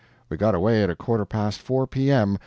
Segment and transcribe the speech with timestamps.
[0.29, 2.39] We got away at a quarter past four P.M.